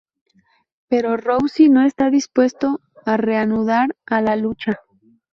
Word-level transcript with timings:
Pero 0.87 1.15
Roucy 1.15 1.69
no 1.69 1.83
está 1.85 2.09
dispuesto 2.09 2.81
a 3.05 3.17
reanudar 3.17 3.95
a 4.07 4.19
la 4.21 4.35
lucha. 4.35 4.77